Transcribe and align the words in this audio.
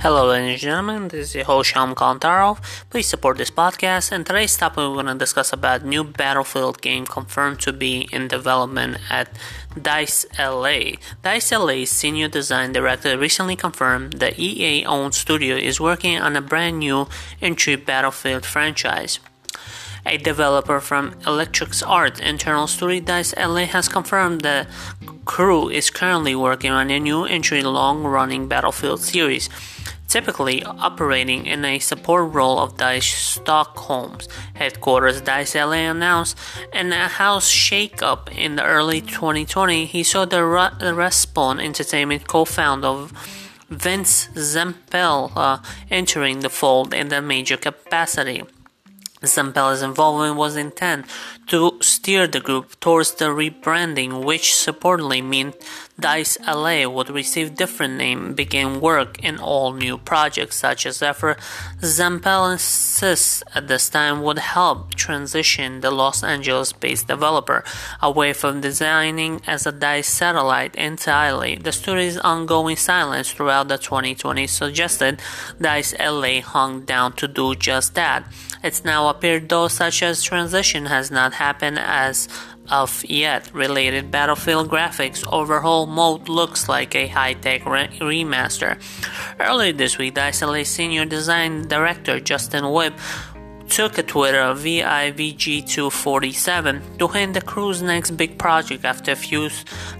Hello, 0.00 0.28
ladies 0.28 0.50
and 0.52 0.60
gentlemen. 0.60 1.08
This 1.08 1.30
is 1.30 1.34
your 1.34 1.44
host 1.46 1.74
Kantarov. 1.74 2.60
Please 2.88 3.08
support 3.08 3.36
this 3.36 3.50
podcast. 3.50 4.12
And 4.12 4.24
today's 4.24 4.56
topic 4.56 4.76
we're 4.76 4.92
going 4.94 5.06
to 5.06 5.16
discuss 5.16 5.52
about 5.52 5.84
new 5.84 6.04
Battlefield 6.04 6.80
game 6.80 7.04
confirmed 7.04 7.58
to 7.62 7.72
be 7.72 8.08
in 8.12 8.28
development 8.28 8.98
at 9.10 9.28
Dice 9.82 10.24
LA. 10.38 10.98
Dice 11.24 11.50
LA's 11.50 11.90
senior 11.90 12.28
design 12.28 12.72
director 12.72 13.18
recently 13.18 13.56
confirmed 13.56 14.12
the 14.20 14.40
EA-owned 14.40 15.16
studio 15.16 15.56
is 15.56 15.80
working 15.80 16.16
on 16.16 16.36
a 16.36 16.40
brand 16.40 16.78
new 16.78 17.08
entry 17.42 17.74
Battlefield 17.74 18.46
franchise. 18.46 19.18
A 20.06 20.16
developer 20.16 20.80
from 20.80 21.14
Electrix 21.26 21.82
Art 21.82 22.20
internal 22.20 22.66
studio 22.66 23.00
Dice 23.00 23.34
LA 23.36 23.66
has 23.66 23.88
confirmed 23.88 24.40
the 24.40 24.66
crew 25.24 25.68
is 25.68 25.90
currently 25.90 26.34
working 26.34 26.70
on 26.70 26.90
a 26.90 26.98
new 26.98 27.24
entry 27.24 27.62
long 27.62 28.04
running 28.04 28.48
Battlefield 28.48 29.00
series 29.00 29.48
typically 30.08 30.64
operating 30.64 31.46
in 31.46 31.64
a 31.64 31.78
support 31.78 32.32
role 32.32 32.58
of 32.58 32.76
Dice 32.76 33.14
Stockholm's 33.14 34.26
headquarters. 34.54 35.20
Dice 35.20 35.54
LA 35.54 35.90
announced 35.90 36.36
in 36.72 36.92
a 36.92 37.08
house 37.08 37.52
shakeup 37.52 38.34
in 38.36 38.56
the 38.56 38.64
early 38.64 39.00
2020. 39.00 39.84
He 39.84 40.02
saw 40.02 40.24
the, 40.24 40.38
Respawn 40.38 41.62
Entertainment 41.62 42.26
co-founder 42.26 43.08
Vince 43.68 44.28
Zampella 44.28 45.30
uh, 45.36 45.58
entering 45.90 46.40
the 46.40 46.48
fold 46.48 46.94
in 46.94 47.08
the 47.08 47.20
major 47.20 47.58
capacity. 47.58 48.42
Zampella's 49.22 49.82
involvement 49.82 50.36
was 50.36 50.56
intended 50.56 51.10
to 51.48 51.78
steer 51.80 52.26
the 52.26 52.40
group 52.40 52.78
towards 52.80 53.14
the 53.14 53.26
rebranding, 53.26 54.24
which 54.24 54.54
supposedly 54.54 55.22
meant 55.22 55.56
Dice 55.98 56.38
LA 56.46 56.86
would 56.86 57.10
receive 57.10 57.56
different 57.56 57.96
name 57.96 58.34
begin 58.34 58.80
work 58.80 59.18
in 59.18 59.38
all 59.38 59.72
new 59.72 59.98
projects 59.98 60.56
such 60.56 60.86
as 60.86 61.02
effort. 61.02 61.40
Zampella 61.80 62.52
insists 62.52 63.42
at 63.52 63.66
this 63.66 63.88
time 63.88 64.22
would 64.22 64.38
help 64.38 64.94
transition 64.94 65.80
the 65.80 65.90
Los 65.90 66.22
Angeles-based 66.22 67.08
developer 67.08 67.64
away 68.00 68.32
from 68.32 68.60
designing 68.60 69.40
as 69.46 69.66
a 69.66 69.72
Dice 69.72 70.08
satellite 70.08 70.76
entirely. 70.76 71.56
The 71.56 71.72
studio's 71.72 72.18
ongoing 72.18 72.76
silence 72.76 73.32
throughout 73.32 73.66
the 73.66 73.78
2020 73.78 74.46
suggested 74.46 75.20
Dice 75.60 75.94
LA 75.98 76.40
hung 76.40 76.82
down 76.82 77.14
to 77.14 77.26
do 77.26 77.56
just 77.56 77.96
that. 77.96 78.24
It's 78.62 78.84
now 78.84 79.07
appeared 79.08 79.48
though 79.48 79.68
such 79.68 80.02
a 80.02 80.14
transition 80.14 80.86
has 80.86 81.10
not 81.10 81.34
happened 81.34 81.78
as 81.78 82.28
of 82.70 83.04
yet. 83.04 83.52
Related 83.54 84.10
Battlefield 84.10 84.68
graphics 84.68 85.24
overhaul 85.32 85.86
mode 85.86 86.28
looks 86.28 86.68
like 86.68 86.94
a 86.94 87.06
high-tech 87.06 87.64
re- 87.66 87.88
remaster. 88.00 88.78
Earlier 89.40 89.72
this 89.72 89.98
week, 89.98 90.14
Dice 90.14 90.42
LA 90.42 90.64
senior 90.64 91.04
design 91.04 91.66
director 91.68 92.20
Justin 92.20 92.64
Wiebe 92.64 92.98
took 93.68 93.98
a 93.98 94.02
Twitter 94.02 94.54
VIVG247 94.54 96.98
to 96.98 97.08
hint 97.08 97.34
the 97.34 97.40
crew's 97.40 97.82
next 97.82 98.12
big 98.12 98.38
project 98.38 98.84
after 98.84 99.10
a 99.12 99.16
few 99.16 99.50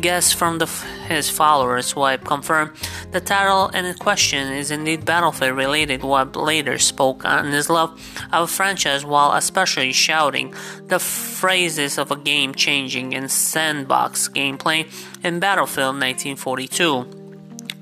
guests 0.00 0.32
from 0.32 0.58
the, 0.58 0.66
his 1.08 1.30
followers. 1.30 1.94
Wiebe 1.94 2.24
confirmed 2.24 2.72
the 3.12 3.20
title 3.20 3.68
in 3.68 3.94
question 3.94 4.52
is 4.52 4.70
indeed 4.70 5.04
Battlefield 5.04 5.56
related. 5.56 6.00
Wiebe 6.00 6.36
later 6.36 6.78
spoke 6.78 7.24
on 7.24 7.50
his 7.52 7.68
love 7.68 8.00
of 8.32 8.50
franchise 8.50 9.04
while 9.04 9.32
especially 9.32 9.92
shouting 9.92 10.54
the 10.86 10.98
phrases 10.98 11.98
of 11.98 12.10
a 12.10 12.16
game 12.16 12.54
changing 12.54 13.12
in 13.12 13.28
sandbox 13.28 14.28
gameplay 14.28 14.86
in 15.22 15.38
Battlefield 15.38 16.00
1942 16.00 17.19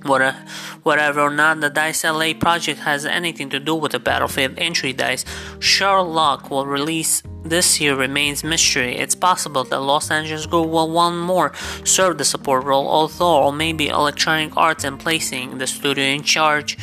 whatever 0.04 1.20
or 1.20 1.30
not 1.30 1.60
the 1.60 1.70
Dice 1.70 2.04
LA 2.04 2.32
project 2.34 2.80
has 2.80 3.04
anything 3.04 3.50
to 3.50 3.60
do 3.60 3.74
with 3.74 3.92
the 3.92 3.98
Battlefield 3.98 4.54
entry 4.58 4.92
dice, 4.92 5.24
Sherlock 5.58 6.50
will 6.50 6.66
release 6.66 7.22
this 7.44 7.80
year 7.80 7.96
remains 7.96 8.44
mystery. 8.44 8.96
It's 8.96 9.14
possible 9.14 9.64
that 9.64 9.80
Los 9.80 10.10
Angeles 10.10 10.46
Group 10.46 10.68
will 10.68 10.90
one 10.90 11.18
more 11.18 11.52
serve 11.84 12.18
the 12.18 12.24
support 12.24 12.64
role, 12.64 12.88
although 12.88 13.50
maybe 13.50 13.88
Electronic 13.88 14.56
Arts 14.56 14.84
and 14.84 14.98
placing 14.98 15.58
the 15.58 15.66
studio 15.66 16.04
in 16.04 16.22
charge 16.22 16.78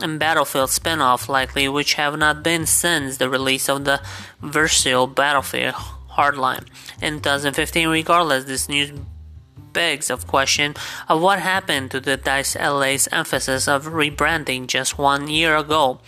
and 0.00 0.18
Battlefield 0.18 0.70
spin-off 0.70 1.28
likely, 1.28 1.68
which 1.68 1.94
have 1.94 2.18
not 2.18 2.42
been 2.42 2.66
since 2.66 3.18
the 3.18 3.28
release 3.28 3.68
of 3.68 3.84
the 3.84 4.02
Visceral 4.40 5.06
Battlefield 5.06 5.74
Hardline 6.12 6.66
in 7.00 7.20
2015. 7.20 7.88
Regardless, 7.88 8.44
this 8.44 8.68
news 8.68 8.92
begs 9.72 10.10
of 10.10 10.26
question 10.26 10.74
of 11.08 11.20
what 11.20 11.40
happened 11.40 11.90
to 11.90 12.00
the 12.00 12.16
Dice 12.16 12.56
LA's 12.56 13.08
emphasis 13.12 13.68
of 13.68 13.86
rebranding 13.86 14.66
just 14.66 14.98
one 14.98 15.28
year 15.28 15.56
ago. 15.56 16.00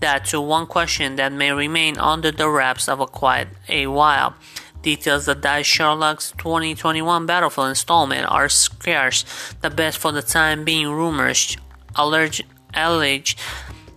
That 0.00 0.26
to 0.26 0.40
one 0.40 0.66
question 0.66 1.16
that 1.16 1.32
may 1.32 1.52
remain 1.52 1.98
under 1.98 2.30
the 2.30 2.48
wraps 2.48 2.88
of 2.88 3.00
a 3.00 3.06
quite 3.06 3.48
a 3.68 3.86
while. 3.88 4.34
Details 4.82 5.26
of 5.26 5.40
Dice 5.40 5.66
Sherlock's 5.66 6.32
2021 6.38 7.26
Battlefield 7.26 7.70
installment 7.70 8.30
are 8.30 8.48
scarce. 8.48 9.24
The 9.60 9.70
best 9.70 9.98
for 9.98 10.12
the 10.12 10.22
time 10.22 10.64
being 10.64 10.88
rumors 10.88 11.56
alleged, 11.96 12.44
alleged 12.74 13.38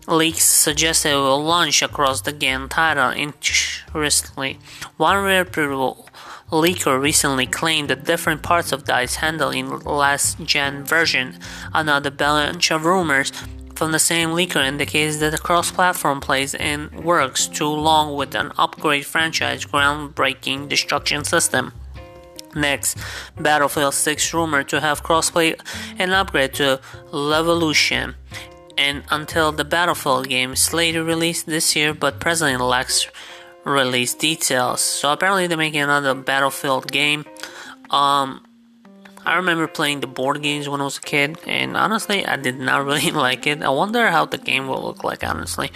leaks 0.08 0.44
suggest 0.44 1.06
it 1.06 1.14
will 1.14 1.44
launch 1.44 1.82
across 1.82 2.22
the 2.22 2.32
game 2.32 2.68
title. 2.68 3.12
Interestingly, 3.12 4.60
one 4.98 5.24
rare 5.24 5.46
preview 5.46 6.06
leaker 6.52 7.02
recently 7.02 7.46
claimed 7.46 7.90
that 7.90 8.04
different 8.04 8.44
parts 8.44 8.72
of 8.72 8.84
DICE 8.84 9.16
handle 9.16 9.50
in 9.50 9.80
last 9.80 10.40
gen 10.44 10.84
version. 10.84 11.40
Another 11.74 12.12
bunch 12.12 12.72
of 12.72 12.86
rumors 12.86 13.32
from 13.76 13.94
the 13.94 14.00
same 14.00 14.30
leaker 14.30 14.64
indicates 14.64 15.18
that 15.18 15.32
the 15.32 15.38
cross-platform 15.38 16.20
plays 16.20 16.54
in 16.54 16.90
works 17.04 17.48
too 17.48 17.68
long 17.68 18.16
with 18.16 18.36
an 18.36 18.52
upgrade 18.58 19.06
franchise 19.06 19.66
groundbreaking 19.66 20.70
destruction 20.70 21.24
system. 21.24 21.74
Next, 22.54 22.98
Battlefield 23.40 23.94
6 23.94 24.34
rumored 24.34 24.68
to 24.70 24.82
have 24.82 25.04
crossplay 25.04 25.60
and 25.98 26.12
upgrade 26.12 26.54
to 26.56 26.82
Levolution. 27.12 28.16
And 28.78 29.04
until 29.10 29.52
the 29.52 29.64
Battlefield 29.66 30.28
game 30.28 30.56
slated 30.56 31.06
release 31.06 31.44
this 31.44 31.76
year 31.76 31.94
but 31.94 32.20
presently 32.20 32.58
lacks 32.58 33.08
release 33.64 34.14
details. 34.14 34.82
So 34.82 35.12
apparently 35.12 35.48
they're 35.48 35.58
making 35.58 35.82
another 35.82 36.14
Battlefield 36.14 36.92
game. 36.92 37.26
Um, 37.90 38.42
I 39.24 39.36
remember 39.36 39.68
playing 39.68 40.00
the 40.00 40.08
board 40.08 40.42
games 40.42 40.68
when 40.68 40.82
I 40.82 40.86
was 40.86 40.98
a 40.98 41.02
kid, 41.02 41.38
and 41.46 41.78
honestly, 41.78 42.26
I 42.26 42.38
did 42.38 42.60
not 42.60 42.86
really 42.86 43.12
like 43.12 43.46
it. 43.46 43.62
I 43.62 43.70
wonder 43.70 44.10
how 44.10 44.26
the 44.26 44.38
game 44.38 44.68
will 44.68 44.82
look 44.82 45.04
like, 45.04 45.24
honestly. 45.24 45.72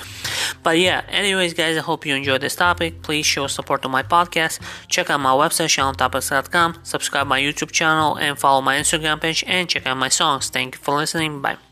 But 0.64 0.80
yeah, 0.80 1.04
anyways, 1.10 1.54
guys, 1.54 1.78
I 1.78 1.82
hope 1.82 2.06
you 2.06 2.16
enjoyed 2.16 2.42
this 2.42 2.56
topic. 2.56 3.04
Please 3.04 3.26
show 3.26 3.46
support 3.48 3.84
to 3.84 3.90
my 3.90 4.02
podcast. 4.02 4.60
Check 4.88 5.10
out 5.10 5.20
my 5.20 5.32
website, 5.32 5.70
ShalomTopics.com. 5.70 6.80
Subscribe 6.84 7.28
my 7.28 7.40
YouTube 7.40 7.72
channel 7.72 8.16
and 8.16 8.38
follow 8.38 8.62
my 8.62 8.78
Instagram 8.78 9.22
page 9.22 9.44
and 9.46 9.70
check 9.70 9.86
out 9.86 9.98
my 9.98 10.10
songs. 10.10 10.50
Thank 10.50 10.76
you 10.76 10.82
for 10.82 10.96
listening. 10.96 11.42
Bye. 11.42 11.65